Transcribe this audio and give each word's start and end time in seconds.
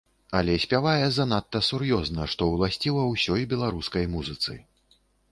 Але 0.37 0.53
спявае 0.61 1.09
занадта 1.17 1.59
сур'ёзна, 1.67 2.25
што 2.35 2.47
ўласціва 2.53 3.03
ўсёй 3.11 3.45
беларускай 3.51 4.09
музыцы. 4.15 4.57